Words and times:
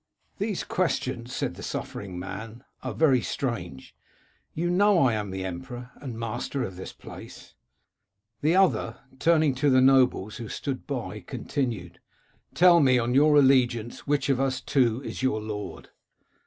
'"* 0.31 0.37
These 0.39 0.63
questions,' 0.63 1.31
said 1.35 1.53
the 1.53 1.61
suffering 1.61 2.17
man, 2.17 2.63
* 2.73 2.81
are 2.83 2.91
very 2.95 3.21
strange. 3.21 3.95
You 4.55 4.71
know 4.71 4.97
I 4.97 5.13
am 5.13 5.29
the 5.29 5.45
emperor, 5.45 5.91
and 5.93 6.17
master 6.17 6.63
of 6.63 6.75
this 6.75 6.91
place.'" 6.91 7.53
The 8.41 8.55
other, 8.55 8.97
turning 9.19 9.53
to 9.61 9.69
the 9.69 9.79
nobles 9.79 10.37
who 10.37 10.49
stood 10.49 10.87
by, 10.87 11.19
continued, 11.19 11.99
* 12.29 12.53
Tell 12.55 12.79
me, 12.79 12.97
on 12.97 13.13
your 13.13 13.35
allegiance, 13.37 14.07
which 14.07 14.27
of 14.27 14.39
us 14.39 14.59
two 14.59 15.03
is 15.03 15.21
your 15.21 15.39
lord 15.39 15.89